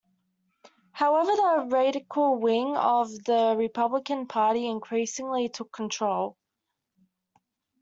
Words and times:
However, 0.93 1.29
the 1.35 1.67
radical 1.69 2.39
wing 2.39 2.75
of 2.75 3.11
the 3.25 3.53
Republican 3.55 4.25
Party 4.25 4.65
increasingly 4.67 5.47
took 5.49 5.71
control. 5.71 6.35